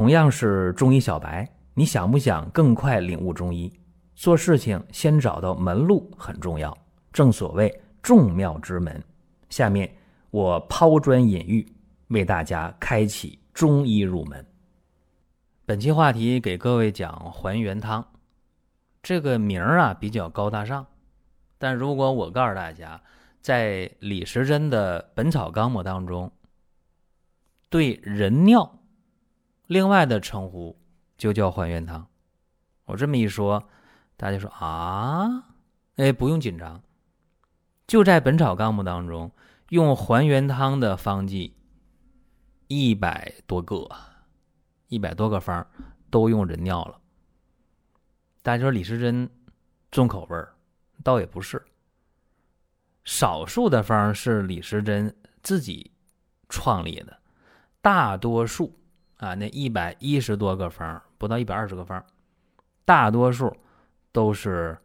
[0.00, 3.70] 同样是中医小白，你想不想更快领悟中医？
[4.14, 6.74] 做事情先找到门路很重要，
[7.12, 7.70] 正所谓
[8.00, 8.98] 众妙之门。
[9.50, 9.94] 下面
[10.30, 11.70] 我抛砖引玉，
[12.08, 14.42] 为大家开启中医入门。
[15.66, 18.02] 本期话题给各位讲还原汤，
[19.02, 20.86] 这个名儿啊比较高大上，
[21.58, 22.98] 但如果我告诉大家，
[23.42, 26.32] 在李时珍的《本草纲目》当中，
[27.68, 28.79] 对人尿
[29.70, 30.76] 另外的称呼
[31.16, 32.04] 就叫还原汤。
[32.86, 33.68] 我这么一说，
[34.16, 35.44] 大家说啊，
[35.94, 36.82] 哎，不用紧张，
[37.86, 39.30] 就在《本草纲目》当中
[39.68, 41.54] 用还原汤的方剂
[42.66, 43.88] 一百多个。
[44.88, 45.64] 一百多个方
[46.10, 47.00] 都用人尿了，
[48.42, 49.30] 大家说李时珍
[49.92, 50.52] 重口味儿，
[51.04, 51.64] 倒也不是。
[53.04, 55.92] 少数的方是李时珍自己
[56.48, 57.16] 创立的，
[57.80, 58.79] 大多数
[59.20, 62.02] 啊，那一百一十多个方，不到一百二十个方，
[62.86, 63.54] 大多数
[64.12, 64.78] 都是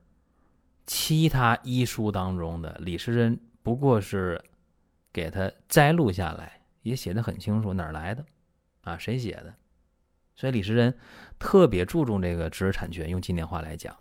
[0.85, 2.77] 其他医书当中的。
[2.81, 4.43] 李时珍不过是
[5.13, 8.25] 给他摘录下来，也写的很清楚哪儿来的
[8.81, 9.53] 啊，谁写的。
[10.35, 10.93] 所以李时珍
[11.39, 13.09] 特别注重这个知识产权。
[13.09, 13.95] 用今天话来讲，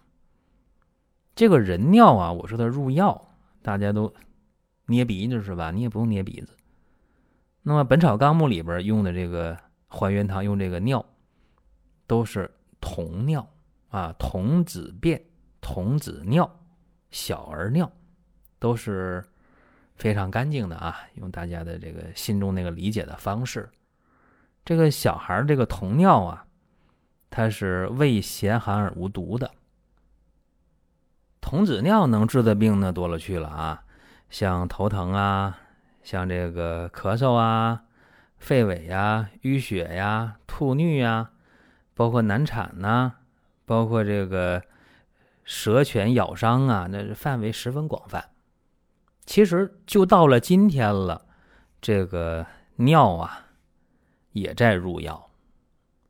[1.37, 4.13] 这个人尿啊，我说它入药，大家都
[4.87, 5.71] 捏鼻子是吧？
[5.71, 6.57] 你也不用捏鼻子。
[7.63, 9.57] 那么《本草纲目》里边用的这个
[9.95, 11.05] 还原汤，用这个尿
[12.09, 12.51] 都是
[12.81, 13.49] 童尿
[13.91, 15.25] 啊，童子便、
[15.61, 16.51] 童子尿、
[17.13, 17.89] 小儿尿，
[18.59, 19.25] 都是
[19.95, 20.99] 非常干净的啊。
[21.15, 23.71] 用大家的这个心中那个理解的方式。
[24.65, 26.45] 这个小孩这个童尿啊，
[27.31, 29.51] 它是味咸寒而无毒的。
[31.41, 33.85] 童子尿能治的病呢多了去了啊，
[34.29, 35.57] 像头疼啊，
[36.03, 37.85] 像这个咳嗽啊、
[38.37, 41.31] 肺痿呀、淤血呀、吐衄呀，
[41.95, 43.13] 包括难产呐，
[43.65, 44.63] 包括这个
[45.45, 48.31] 蛇犬咬伤啊，那范围十分广泛。
[49.25, 51.27] 其实就到了今天了，
[51.81, 53.41] 这个尿啊。
[54.33, 55.31] 也在入药，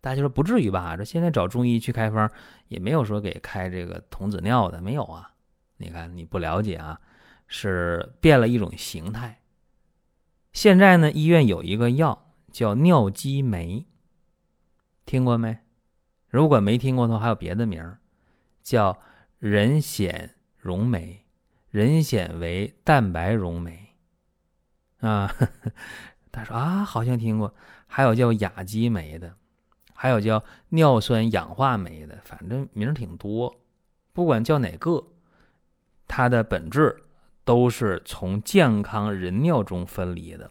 [0.01, 0.97] 大家说不至于吧？
[0.97, 2.27] 这现在找中医去开方，
[2.69, 5.31] 也没有说给开这个童子尿的，没有啊？
[5.77, 6.99] 你看你不了解啊，
[7.49, 9.39] 是变了一种形态。
[10.55, 13.87] 现在呢，医院有一个药叫尿激酶，
[15.05, 15.59] 听过没？
[16.29, 17.99] 如果没听过的话，还有别的名儿，
[18.63, 18.97] 叫
[19.41, 21.25] 人显溶酶，
[21.71, 23.97] 人显为蛋白溶酶
[25.01, 25.35] 啊。
[26.31, 27.53] 他说啊，好像听过。
[27.87, 29.35] 还有叫亚基酶的，
[29.93, 33.55] 还有叫尿酸氧化酶的，反正名儿挺多。
[34.13, 35.05] 不管叫哪个，
[36.07, 37.03] 它的本质
[37.45, 40.51] 都是从健康人尿中分离的。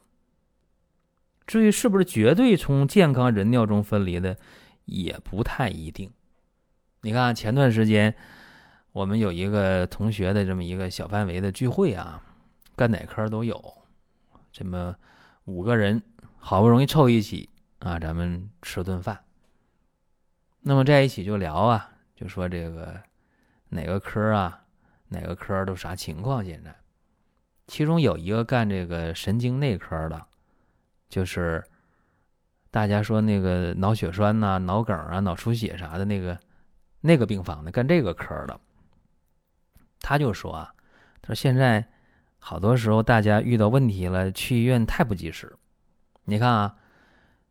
[1.45, 4.37] 至于是不是绝对从健康人尿中分离的，
[4.85, 6.11] 也不太一定。
[7.01, 8.15] 你看前段时间
[8.91, 12.23] 我们有一个同学的这么一个小范围的聚会啊，
[12.75, 13.61] 干哪科都有，
[14.51, 14.95] 这么
[15.45, 16.01] 五个人。
[16.45, 17.49] 好不容易凑一起
[17.79, 19.23] 啊，咱们吃顿饭。
[20.59, 23.01] 那么在一起就聊啊，就说这个
[23.69, 24.65] 哪个科啊，
[25.07, 26.43] 哪个科都啥情况？
[26.43, 26.75] 现在，
[27.67, 30.21] 其中有一个干这个神经内科的，
[31.09, 31.63] 就是
[32.69, 36.37] 大家说那个脑血栓呐、脑梗啊、脑出血啥的那个
[37.01, 38.59] 那个病房的，干这个科的，
[39.99, 40.73] 他就说啊，
[41.21, 41.87] 他说现在
[42.39, 45.55] 好多时候大家遇到问题了，去医院太不及时。
[46.25, 46.75] 你看啊，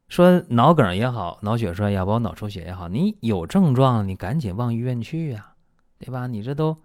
[0.09, 5.55] 说脑梗也好，脑血栓也好，包括脑出血也好，你有症状，你赶紧往医院去呀，
[5.99, 6.27] 对吧？
[6.27, 6.77] 你这都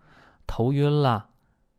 [0.46, 1.30] 头晕了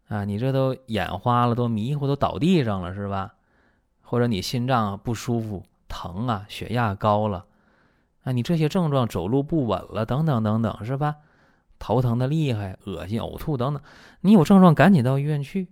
[0.08, 3.34] 啊，你这都眼花了，都迷糊，都倒地上了，是吧？
[4.02, 7.44] 或者你心脏不舒服、疼啊，血压高了
[8.24, 11.16] 啊，你这些症状走路不稳了，等等等等，是吧？
[11.78, 13.82] 头疼的厉害、恶心、呕吐等等，
[14.22, 15.68] 你有症状赶紧到医院去。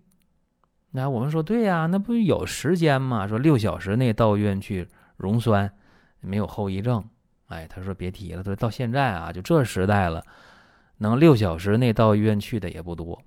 [0.93, 3.27] 那我们说对呀，那不有时间吗？
[3.27, 5.73] 说六小时内到医院去溶栓，
[6.21, 7.05] 没有后遗症。
[7.49, 10.23] 哎，他说别提了，说到现在啊，就这时代了，
[10.99, 13.21] 能六小时内到医院去的也不多，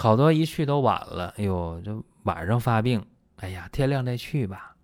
[0.00, 1.34] 好多一去都晚了。
[1.36, 3.04] 哎呦，这晚上发病，
[3.36, 4.74] 哎呀，天亮再去吧。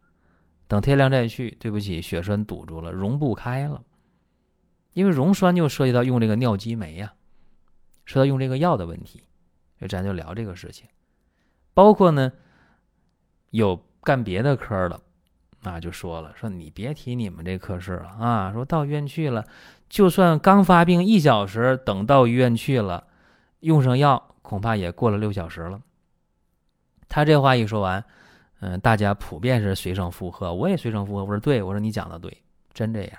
[0.68, 3.82] 等天亮再去，对不起，血栓堵住了，溶不开了。
[4.92, 7.14] 因为溶栓就涉及到用这个尿激酶呀，
[8.04, 9.22] 涉及到用这个药的问题，
[9.78, 10.86] 所以咱就聊这个事情。
[11.72, 12.32] 包括呢，
[13.50, 15.00] 有干别的科的，
[15.62, 18.52] 那就说了，说你别提你们这科室了啊！
[18.52, 19.44] 说到医院去了，
[19.88, 23.06] 就算刚发病一小时，等到医院去了，
[23.60, 25.80] 用上药，恐怕也过了六小时了。
[27.08, 28.04] 他这话一说完，
[28.60, 33.12] 嗯，大家普遍是随声附和，我也随声附和，我说对，我说你讲的对，真这样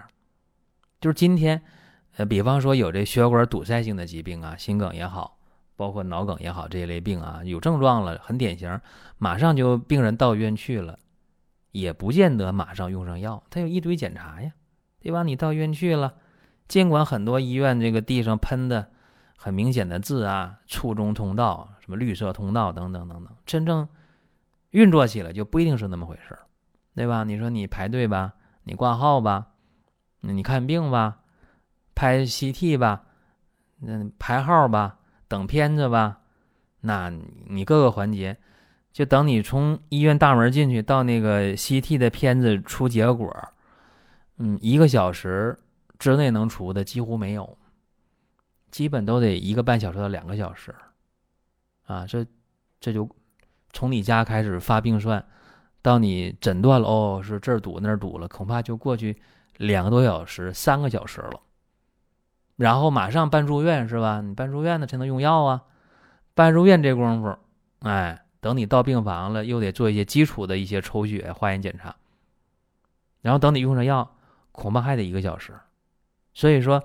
[1.01, 1.61] 就是今天，
[2.15, 5.37] 呃，比方说有这血管堵塞性的疾病啊，心梗也好，
[5.75, 8.79] 包括脑梗也好这一类病啊，有症状了，很典型，
[9.17, 10.97] 马上就病人到医院去了，
[11.71, 14.53] 也不见得马上用上药，他有一堆检查呀，
[15.01, 15.23] 对吧？
[15.23, 16.15] 你到医院去了，
[16.67, 18.91] 尽管很多医院这个地上喷的
[19.37, 23.87] 很明显的字啊，促中通道、什么绿色通道等等等等，真正
[24.71, 26.41] 运作起来就不一定是那么回事儿，
[26.95, 27.23] 对吧？
[27.23, 29.47] 你说你排队吧，你挂号吧。
[30.21, 31.19] 你看病吧，
[31.93, 33.03] 拍 CT 吧，
[33.81, 34.97] 嗯，排号吧，
[35.27, 36.19] 等片子吧，
[36.81, 37.13] 那
[37.47, 38.35] 你各个环节，
[38.91, 43.31] 就等你从医院大门进去到那个 CT 的片子出结果，
[44.39, 45.57] 嗯，一个小时
[45.99, 47.57] 之内能出的几乎没有，
[48.77, 50.75] 基本都得一个半小时到两个小时，
[51.87, 52.23] 啊，这
[52.79, 53.09] 这就
[53.73, 55.25] 从你家开始发病算，
[55.81, 59.19] 到你诊断了，哦，是这儿堵那儿堵了，恐怕就过去。
[59.57, 61.41] 两个多小时，三个小时了，
[62.55, 64.21] 然后马上办住院是吧？
[64.21, 65.63] 你办住院呢才能用药啊。
[66.35, 67.35] 办住院这功夫，
[67.79, 71.95] 哎，等你到病房了，又得做一些基础的一些抽血、化验检查，
[73.21, 74.15] 然后等你用上药，
[74.51, 75.51] 恐怕还得一个小时。
[76.35, 76.83] 所以说，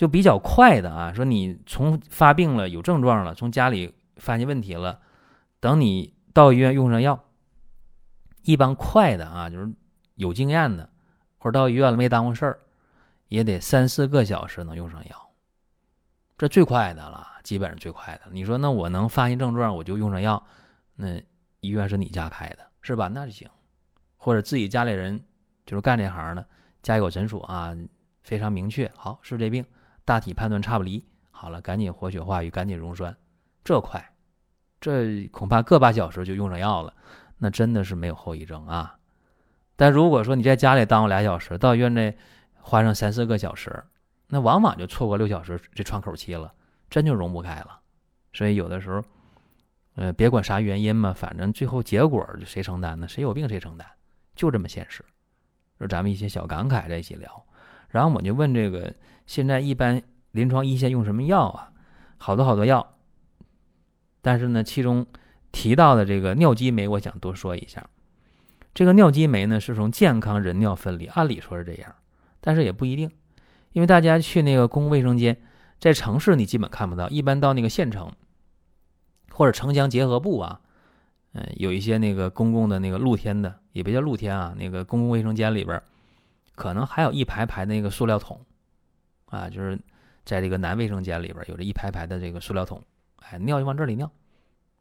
[0.00, 1.12] 就比较快的啊。
[1.12, 4.98] 说你从发病了、有症状了，从家里发现问题了，
[5.60, 7.22] 等你到医院用上药，
[8.44, 9.70] 一般快的啊，就是
[10.14, 10.88] 有经验的。
[11.36, 12.60] 或者到医院了没耽误事儿，
[13.28, 15.30] 也得三四个小时能用上药，
[16.38, 18.30] 这最快的了，基本上最快的。
[18.30, 20.42] 你说那我能发现症状我就用上药，
[20.94, 21.22] 那
[21.60, 23.08] 医院是你家开的是吧？
[23.08, 23.46] 那就行。
[24.16, 25.22] 或者自己家里人
[25.66, 26.46] 就是干这行的，
[26.82, 27.76] 家有诊所啊，
[28.22, 29.62] 非常明确，好是这病，
[30.10, 33.16] 大体判断差不离，好了，赶紧活血化瘀，赶紧溶栓，
[33.62, 34.12] 这快，
[34.80, 36.92] 这恐怕个把小时就用上药了，
[37.38, 38.98] 那真的是没有后遗症啊。
[39.76, 42.18] 但如果说你在家里耽误俩小时，到医院内
[42.60, 43.84] 花上三四个小时，
[44.26, 46.52] 那往往就错过六小时这窗口期了，
[46.88, 47.78] 真就融不开了。
[48.32, 49.04] 所以有的时候，
[49.94, 53.06] 呃，别管啥原因嘛，反正最后结果谁承担呢？
[53.06, 53.86] 谁有病谁承担，
[54.34, 55.04] 就这么现实。
[55.78, 57.46] 就咱们一些小感慨在一起聊，
[57.90, 58.92] 然后我就问这个：
[59.30, 61.70] 现在一般临床一线用什么药啊？
[62.18, 62.96] 好多好多药，
[64.20, 65.06] 但是呢，其中
[65.52, 67.88] 提到的这个尿激酶，我想多说一下。
[68.74, 71.94] 这个尿激酶呢，是从健康人尿分离，按理说是这样，
[72.40, 73.08] 但是也不一定，
[73.70, 75.40] 因为大家去那个公共卫生间，
[75.78, 78.10] 在城市你基本看不到，一般到那个县城
[79.30, 80.60] 或者城乡结合部啊，
[81.34, 85.80] 嗯，有一些那个公共的那个露天的，也别叫露天啊，那个公共卫生间里边，
[86.56, 88.44] 可能还有一排排那个塑料桶，
[89.30, 89.78] 啊，就是
[90.24, 92.82] 在这个男卫生间里边有着一排排的这个塑料桶，
[93.16, 94.10] 哎，尿就往这里尿，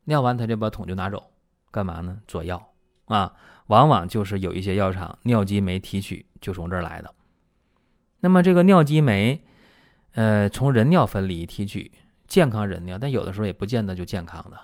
[0.03, 1.31] 尿完他就把桶就拿走，
[1.71, 2.19] 干嘛呢？
[2.27, 2.73] 做药
[3.05, 3.33] 啊。
[3.67, 7.13] 往往就是有一些药厂尿激酶提取就从这儿来的。
[8.19, 9.39] 那么这个尿激酶，
[10.13, 11.91] 呃，从人尿分离提取，
[12.27, 14.59] 健康人尿，但有的时候也不见得就健康的，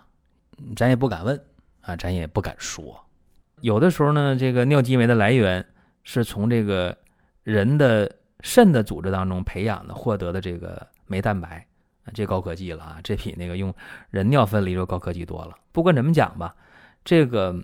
[0.76, 1.40] 咱也不敢问
[1.82, 3.00] 啊，咱也不敢说。
[3.62, 5.64] 有的时候呢，这个尿激酶的来源
[6.02, 6.98] 是从这个
[7.44, 8.12] 人的
[8.46, 11.66] 肾的组织当中培养的，获得的这个酶蛋白，
[12.14, 13.74] 这高科技了啊，这比那个用
[14.12, 15.58] 人尿分离就高科技多了。
[15.72, 16.56] 不管怎么讲吧，
[17.04, 17.60] 这个。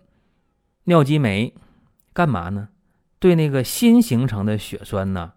[0.86, 1.54] 尿激酶
[2.12, 2.68] 干嘛呢？
[3.20, 5.32] 对那个新形成的血栓呢，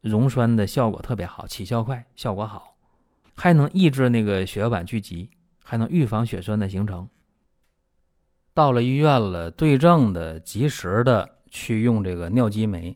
[0.00, 2.74] 溶栓的效果特别好，起效快，效果好，
[3.36, 5.30] 还能抑制那个血小板聚集，
[5.62, 7.08] 还能预防血栓的形成。
[8.52, 12.94] 到了医院了，对症的、及时的去用这个尿激酶，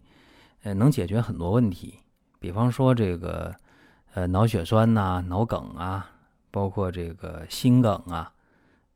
[0.64, 2.00] 呃，能解决很多问题。
[2.40, 3.54] 比方说这个，
[4.14, 6.10] 呃，脑血栓呐、脑梗啊，
[6.50, 8.32] 包括这个心梗啊，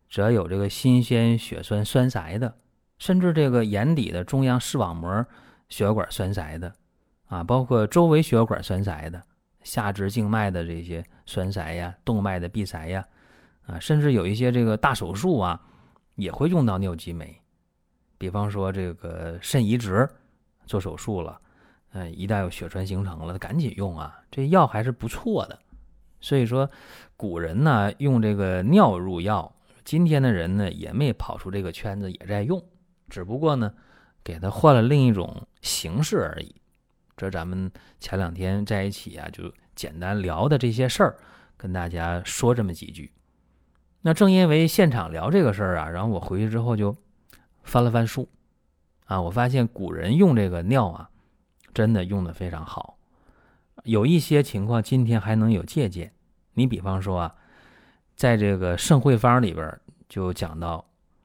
[0.09, 2.55] 只要有这个新鲜血栓栓塞的。
[2.99, 5.25] 甚至这个眼底的中央视网膜
[5.69, 6.75] 血管栓塞的，
[7.29, 9.23] 啊，包括周围血管栓塞的，
[9.63, 13.07] 下肢静脉的这些栓塞呀，动脉的闭塞呀，
[13.67, 15.61] 啊，甚至有一些这个大手术啊，
[16.17, 17.41] 也会用到尿激酶。
[18.19, 20.09] 比方说这个肾移植
[20.67, 21.41] 做手术了，
[21.93, 25.59] 嗯，一旦有血栓形成了，赶紧用啊，这药还是不错的。
[26.21, 26.69] 所以说，
[27.17, 29.55] 古人呢用这个尿入药，
[29.85, 32.63] 今天的人呢也没跑出这个圈子，也在用。
[33.09, 33.73] 只不过呢，
[34.23, 36.55] 给他换了另一种形式而已。
[37.17, 41.17] 这咱们前两天在一起啊，就简单聊的这些事儿，
[41.57, 43.13] 跟大家说这么几句。
[44.03, 46.97] 那正因为现场聊这个事儿啊，然后我回去之后就
[47.63, 48.29] 翻了翻书
[49.07, 51.11] 啊，我发现古人用这个尿啊，
[51.73, 52.99] 真的用的非常好。
[53.85, 56.13] 有一些情况今天还能有借鉴。
[56.55, 57.35] 你比方说啊，
[58.17, 60.85] 在这个圣惠方里边就讲到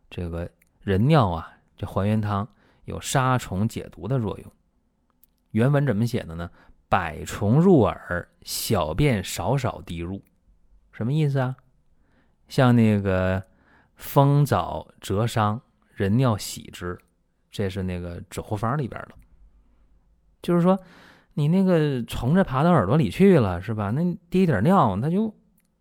[0.09, 0.49] 这个
[0.81, 1.49] 人尿啊。
[1.75, 2.47] 这还原汤
[2.85, 4.51] 有杀虫解毒的作用。
[5.51, 6.49] 原文怎么写的呢？
[6.87, 10.23] 百虫入耳，小便少少滴入，
[10.91, 11.55] 什么意思啊？
[12.47, 13.43] 像那个
[13.95, 15.59] 风藻折伤，
[15.95, 16.97] 人尿洗之，
[17.49, 19.15] 这是那个纸糊方里边的。
[20.43, 20.77] 就是说，
[21.33, 23.89] 你那个虫子爬到耳朵里去了，是吧？
[23.89, 25.33] 那滴点尿，它就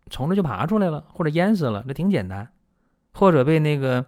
[0.09, 2.49] 虫子就爬出来了，或者淹死了，这挺简单。
[3.13, 4.03] 或者被那个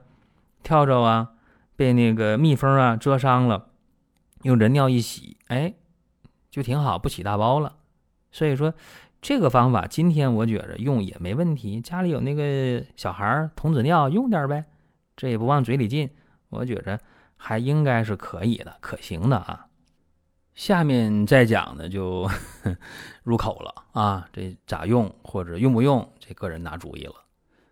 [0.64, 1.34] 跳蚤啊，
[1.76, 3.68] 被那个蜜蜂啊蛰伤了，
[4.42, 5.76] 用人尿一洗，哎，
[6.50, 7.76] 就挺好，不起大包了。
[8.32, 8.74] 所以说，
[9.22, 11.80] 这个方法今天我觉着用也没问题。
[11.82, 14.66] 家里有那个小孩童子尿，用点呗，
[15.16, 16.10] 这也不往嘴里进，
[16.50, 17.00] 我觉着
[17.38, 19.68] 还应该是可以的，可行的啊。
[20.56, 22.28] 下面再讲的就
[23.24, 27.14] 入口了啊，这咋用或者用不用，这个人拿主意了。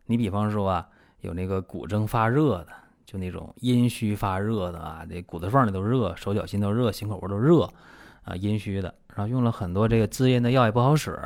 [0.05, 0.87] 你比方说啊。
[1.23, 2.67] 有那个骨蒸发热的，
[3.05, 7.61] 就那种阴虚发热的啊，这骨头缝里都热，手脚心都热，心口窝都热，
[8.25, 8.93] 啊，阴虚的。
[9.15, 11.17] 然后用了很多这个滋阴的药也不好使。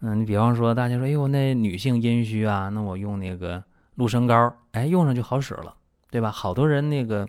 [0.00, 5.74] 嗯，你比方说，大家说，哎呦，那女性阴虚啊，那我用那个鹿参膏，哎，用上就好使了，
[6.10, 6.30] 对吧？
[6.30, 7.26] 好多人那个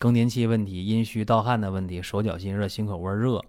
[0.00, 3.44] 更年期问题、阴虚盗汗的问题、手脚心热、心口窝热，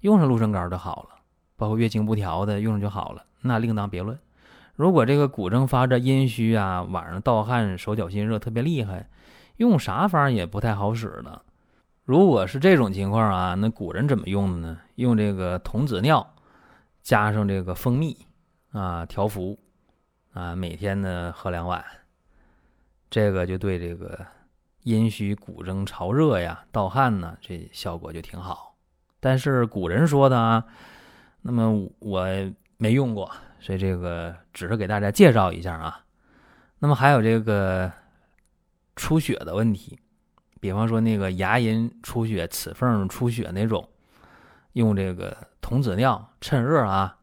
[0.00, 1.20] 用上鹿参膏就好了。
[1.56, 4.18] 包括月经不调的，用上就好了，那另当别论。
[4.76, 9.10] 如果这个骨蒸发着阴虚啊，晚上盗汗、手脚心热特别厉害，
[9.58, 11.42] 用啥方也不太好使了。
[12.04, 14.78] 如果是这种情况啊，那古人怎么用的呢？
[14.94, 16.34] 用这个童子尿
[17.02, 18.16] 加上这个蜂蜜
[18.72, 19.58] 啊调服
[20.32, 21.84] 啊，每天呢喝两碗，
[23.10, 24.26] 这个就对这个
[24.84, 28.76] 阴虚、骨蒸、潮热呀、盗汗呢，这效果就挺好。
[29.18, 30.64] 但是古人说的啊，
[31.42, 32.26] 那么我
[32.78, 33.30] 没用过。
[33.60, 36.04] 所以这个只是给大家介绍一下啊，
[36.78, 37.90] 那么还有这个
[38.94, 39.98] 出血的问题，
[40.60, 43.88] 比方说那个牙龈出血、齿缝出血那种，
[44.74, 47.16] 用这个童子尿趁热啊，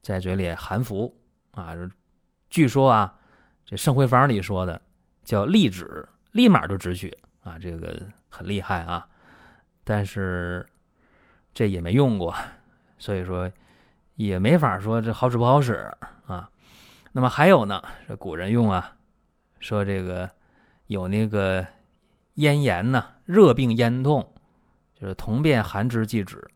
[0.00, 1.14] 在嘴里含服
[1.50, 1.74] 啊，
[2.48, 3.14] 据说啊，
[3.66, 4.80] 这圣会方里说的
[5.22, 9.08] 叫利止，立马就止血啊，这个很厉害啊，
[9.84, 10.66] 但是
[11.54, 12.34] 这也没用过，
[12.98, 13.50] 所以说。
[14.16, 15.90] 也没法说这好使不好使
[16.26, 16.48] 啊。
[17.12, 18.94] 那么还有呢，这古人用啊，
[19.58, 20.30] 说这个
[20.86, 21.66] 有那个
[22.34, 24.32] 咽炎呢，热病咽痛，
[24.94, 26.46] 就是同便寒之即止。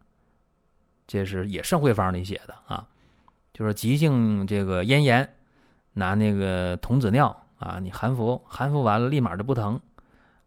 [1.06, 2.86] 这是也圣会方里写的啊，
[3.54, 5.34] 就是急性这个咽炎，
[5.94, 9.80] 拿那个童子尿啊，你含服，含服完了立马就不疼。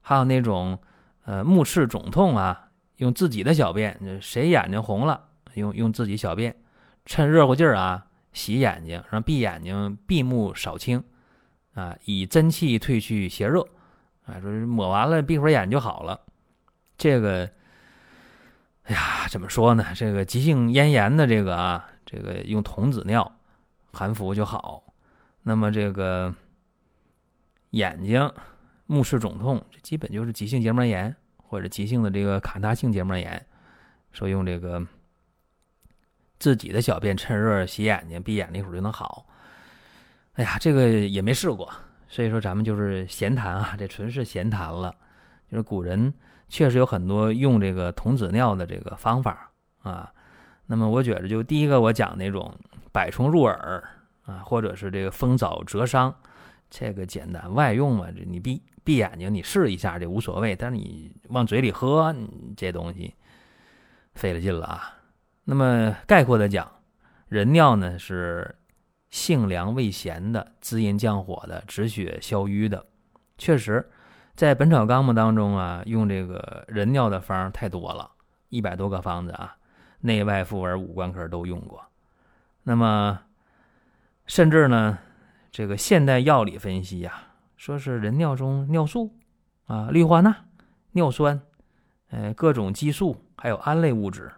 [0.02, 0.80] 还有那种
[1.26, 5.22] 呃目赤肿痛啊，用自己的小便，谁眼睛红了，
[5.56, 6.56] 用用自己小便。
[7.06, 11.04] 趁热乎劲儿啊，洗眼睛，让闭眼睛，闭目少清，
[11.74, 13.68] 啊，以真气退去邪热，
[14.26, 16.20] 啊，说抹完了闭会儿眼就好了。
[16.98, 17.50] 这个，
[18.84, 19.86] 哎呀，怎么说呢？
[19.96, 23.32] 这个急性咽炎的这个啊，这个用童子尿
[23.92, 24.84] 含服就好。
[25.42, 26.34] 那么这个
[27.72, 28.32] 眼睛
[28.86, 33.46] 目视肿痛，这基本就是急性结膜炎或者急性的这个卡他性结膜炎，
[34.12, 34.86] 说用这个。
[36.38, 39.28] 自己的小便趁热洗眼睛，闭眼一会儿就能好。
[40.36, 41.70] 哎呀，这个也没试过，
[42.08, 44.96] 所以说咱们就是闲谈啊，这纯是闲谈了。
[45.52, 46.14] 就是古人
[46.48, 50.10] 确实有很多用这个童子尿的这个方法啊。
[50.66, 52.58] 那么我觉得，就第一个我讲那种
[52.94, 53.84] 百虫入耳
[54.24, 56.16] 啊，或者是这个风早折伤，
[56.70, 62.16] 这个简单外用嘛，这你闭闭眼睛你试一下这无所谓，但是你往嘴里喝
[62.56, 63.14] 这东西
[64.14, 64.94] 费了劲了啊。
[65.44, 66.72] 那么概括的讲，
[67.28, 68.56] 人尿呢是
[69.10, 72.86] 性凉味咸的，滋阴降火的，止血消瘀的。
[73.38, 73.90] 确实，
[74.36, 78.12] 在《本草纲目》当中啊，用这个人尿的方太多了，
[78.50, 79.56] 一百多个方子啊，
[80.02, 81.84] 内外妇儿五官科都用过。
[82.62, 83.20] 那么，
[84.28, 85.00] 甚至呢，
[85.52, 87.14] 这个现代药理分析呀，
[87.58, 89.16] 说是人尿中尿素
[89.66, 90.36] 啊、氯化钠、
[90.92, 91.42] 尿酸，
[92.10, 94.32] 呃，各种激素，还有胺类物质。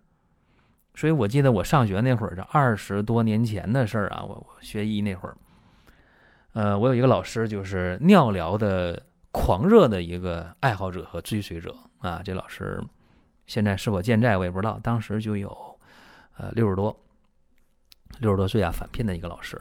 [0.94, 5.38] 所以我记得我上学那会儿，这二十多年前的事儿啊，我我学医那会儿，
[6.52, 9.02] 呃，我有一个老师，就是尿疗的
[9.32, 12.22] 狂热的一个爱好者和追随者啊。
[12.24, 12.84] 这老师
[13.48, 15.80] 现在是否健在我也不知道，当时就有
[16.36, 16.94] 呃六十多，
[18.20, 19.60] 六十多岁啊，返聘的一个老师，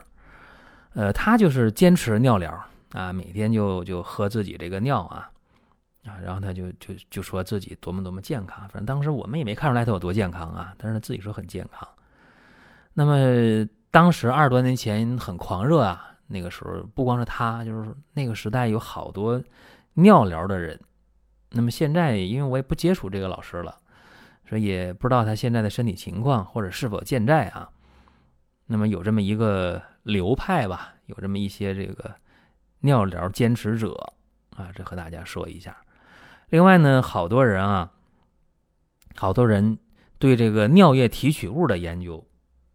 [0.95, 2.53] 呃，他就是坚持尿疗
[2.93, 5.31] 啊，每天就就喝自己这个尿啊。
[6.07, 11.87] 啊，然后他就就就说自己多么多么健康，反正当时我们也没看出来他有多健康啊，但是他自己说很健康。
[12.95, 19.43] 那么当时二十多年前很狂热啊，那个时候不光是他，就是那个时代有好多
[19.93, 20.81] 尿疗的人。
[21.51, 23.77] 那么现在因为我也不接触这个老师了，
[24.49, 27.69] 所以也不知道他现在的身体情况或者是否健在啊。
[28.65, 32.15] 那么有这么一个流派吧，有这么一些这个
[32.81, 34.15] 尿疗坚持者
[34.57, 35.77] 啊，这和大家说一下。
[36.49, 37.93] 另外呢，好多人啊，
[39.17, 39.79] 好多人
[40.19, 42.27] 对这个尿液提取物的研究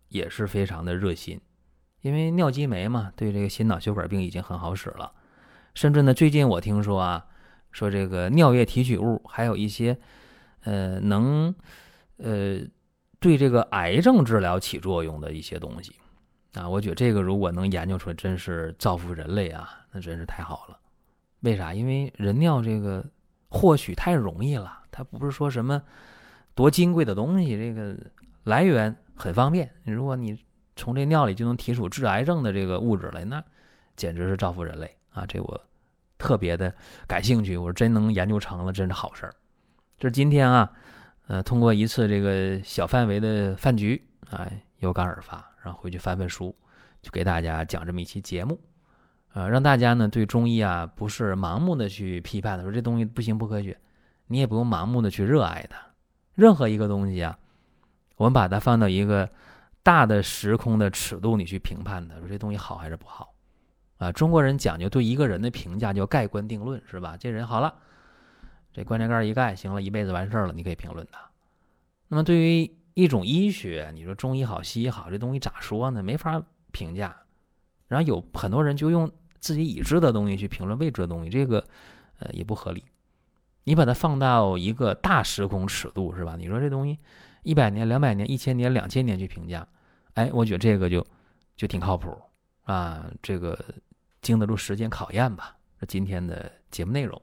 [0.09, 1.41] 也是非常的热心，
[2.01, 5.11] 因为尿激酶嘛，对这个心脑血管病已经很好使了。
[5.73, 7.25] 甚至呢，最近我听说啊，
[7.71, 9.97] 说这个尿液提取物还有一些，
[10.61, 11.53] 呃，能，
[12.17, 12.59] 呃，
[13.19, 15.93] 对这个癌症治疗起作用的一些东西，
[16.55, 20.79] 啊，我觉得这个如果能研究出来，真是造福人类啊，那真是太好了。
[21.41, 21.73] 为啥？
[21.73, 23.05] 因为人尿这个
[23.49, 25.81] 获取太容易了，它不是说什么
[26.53, 27.95] 多金贵的东西，这个
[28.43, 29.69] 来源很方便。
[29.83, 30.37] 如果你
[30.75, 33.43] 从这尿里就能提出治癌症的这个物质来，那
[33.95, 34.95] 简直是造福人类。
[35.11, 35.61] 啊，这我
[36.17, 36.73] 特别的
[37.07, 37.55] 感兴趣。
[37.55, 39.35] 我真能研究成了，真是好事儿。
[39.97, 40.71] 这是今天啊，
[41.27, 44.45] 呃，通过一次这个小范围的饭局啊，
[44.79, 46.55] 有感而发，然后回去翻翻书，
[47.01, 48.61] 就给大家讲这么一期节目，
[49.33, 53.75] 呃，让大家呢对中医啊不是盲目的去批判的，说这东西不行不科学，
[54.27, 55.77] 你也不用盲目的去热爱它。
[56.35, 57.35] 任何一个东西啊，
[58.15, 59.27] 我们把它放到一个
[59.81, 63.33] 大的时空的尺度，你去评判它，说这东西好还是不好。
[63.97, 67.17] 啊，中国人讲究对一个人的评价叫盖棺定论，是吧？
[67.17, 67.73] 这人好了，
[68.71, 71.19] 这棺材盖一盖，行了，一辈子完事儿了，你可以评论他。
[72.09, 76.01] 那么对于一种医学，你说中医好，西医好，这东西咋说呢？
[76.01, 77.15] 没法评价。
[77.87, 81.63] 然后有很多人就用自己已知的东西去评论未知的东西，这个
[82.17, 82.83] 呃也不合理。
[83.65, 86.35] 你把它放到一个大时空尺度，是吧？
[86.35, 86.97] 你说这东西
[87.43, 89.67] 一百年、两百年、一千年、两千年去评价，
[90.15, 91.05] 哎，我觉得这个就
[91.55, 92.19] 就挺靠谱
[92.63, 93.57] 啊，这个。
[94.21, 95.55] 经得住时间考验吧。
[95.87, 97.21] 今天的节目内容，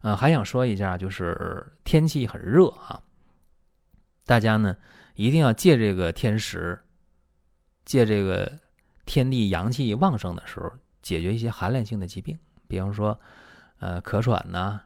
[0.00, 2.98] 呃，还想说一下，就是天气很热啊，
[4.32, 4.74] 大家呢
[5.14, 6.80] 一定要借这个天时，
[7.84, 8.50] 借这个
[9.04, 13.20] 天地阳气旺盛的时候，解决一些寒凉性的疾病，比方说，
[13.78, 14.80] 呃，咳喘呐，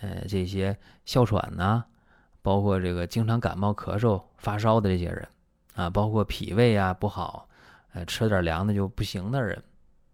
[0.00, 1.84] 呃，这些哮喘呐，
[2.40, 5.28] 包括这个经常感冒、咳嗽、发烧的这些人
[5.74, 7.46] 啊，包括脾胃啊不好，
[7.92, 9.62] 呃，吃点凉的就不行的人。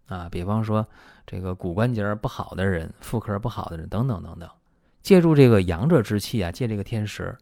[0.07, 0.85] 啊，比方说
[1.25, 4.49] 这个骨关节不好的人、妇科不好的人等等等等，
[5.01, 7.37] 借助这个阳者之气啊，借这个天时，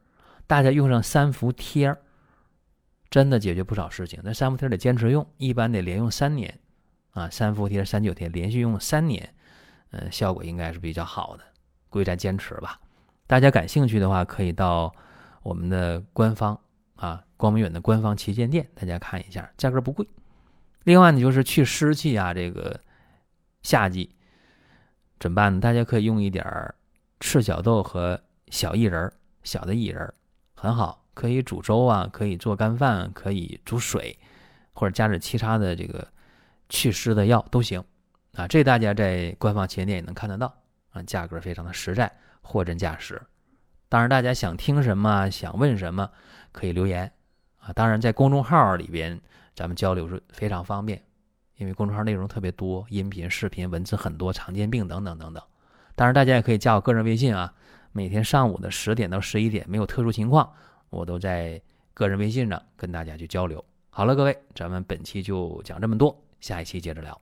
[0.47, 1.99] 大家用上三伏贴儿，
[3.09, 4.19] 真的解决不少事情。
[4.23, 6.57] 那三伏贴得坚持用，一般得连用三年
[7.11, 7.29] 啊。
[7.29, 9.35] 三伏贴、三九贴连续用三年，
[9.91, 11.43] 呃，效果应该是比较好的。
[11.89, 12.79] 贵在坚持吧。
[13.27, 14.93] 大家感兴趣的话，可以到
[15.43, 16.57] 我们的官方
[16.95, 20.07] 啊，光明远的官方旗舰店，大家看一下，价格不贵。
[20.83, 22.79] 另外呢，就是去湿气啊，这个
[23.63, 24.15] 夏季
[25.19, 25.59] 怎么办呢？
[25.59, 26.45] 大家可以用一点
[27.19, 29.11] 赤小豆和小薏仁，
[29.43, 30.13] 小的薏仁
[30.59, 34.17] 很好，可以煮粥啊，可以做干饭，可以煮水，
[34.73, 36.05] 或者加点其他的这个
[36.67, 37.81] 祛湿的药都行
[38.33, 38.47] 啊。
[38.47, 40.53] 这大家在官方旗舰店也能看得到
[40.89, 43.21] 啊，价格非常的实在，货真价实。
[43.87, 46.09] 当然，大家想听什么，想问什么，
[46.51, 47.11] 可以留言
[47.59, 47.71] 啊。
[47.71, 49.21] 当然，在公众号里边。
[49.55, 51.01] 咱们交流是非常方便，
[51.55, 55.43] 因为公众号内容特别多，音频、视频、文字很多，常见病等等等等。
[55.95, 57.51] 当然，大家也可以加我个人微信啊，
[57.97, 60.47] 每天上午的十点到十一点，没有特殊情况，
[60.91, 61.59] 我都在
[61.95, 63.65] 个人微信上跟大家去交流。
[63.89, 67.19] 好了，各位，咱们本期就讲这么多，下一期接着聊。